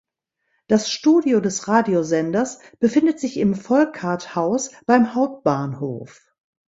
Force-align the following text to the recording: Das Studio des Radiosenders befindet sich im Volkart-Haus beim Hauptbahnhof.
Das 0.67 0.89
Studio 0.91 1.41
des 1.41 1.67
Radiosenders 1.67 2.57
befindet 2.79 3.19
sich 3.19 3.37
im 3.37 3.53
Volkart-Haus 3.53 4.71
beim 4.87 5.13
Hauptbahnhof. 5.13 6.33